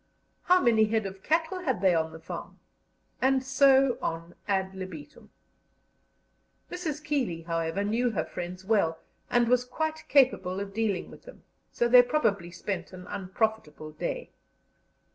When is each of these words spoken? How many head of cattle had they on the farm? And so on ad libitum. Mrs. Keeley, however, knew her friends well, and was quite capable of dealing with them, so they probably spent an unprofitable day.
How 0.45 0.59
many 0.59 0.85
head 0.85 1.05
of 1.05 1.21
cattle 1.21 1.59
had 1.59 1.79
they 1.79 1.93
on 1.93 2.11
the 2.11 2.17
farm? 2.19 2.57
And 3.21 3.43
so 3.43 3.99
on 4.01 4.33
ad 4.47 4.73
libitum. 4.73 5.29
Mrs. 6.71 7.03
Keeley, 7.03 7.43
however, 7.43 7.83
knew 7.83 8.09
her 8.09 8.25
friends 8.25 8.65
well, 8.65 8.97
and 9.29 9.47
was 9.47 9.63
quite 9.63 10.05
capable 10.09 10.59
of 10.59 10.73
dealing 10.73 11.11
with 11.11 11.25
them, 11.25 11.43
so 11.71 11.87
they 11.87 12.01
probably 12.01 12.49
spent 12.49 12.91
an 12.93 13.05
unprofitable 13.05 13.91
day. 13.91 14.31